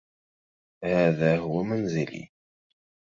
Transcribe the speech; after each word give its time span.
هذا 0.83 1.37
هو 1.37 1.63
منزلي. 1.63 2.31